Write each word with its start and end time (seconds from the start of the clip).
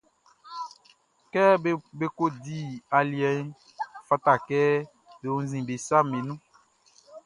Kɛ 1.31 1.43
be 1.97 2.05
ko 2.17 2.25
di 2.43 2.57
aliɛʼn, 2.97 3.47
ɔ 3.53 3.57
fata 4.07 4.33
kɛ 4.47 4.59
be 5.19 5.27
wunnzin 5.33 5.63
be 5.67 5.75
saʼm 5.87 6.05
be 6.11 6.17
nun. 6.27 6.39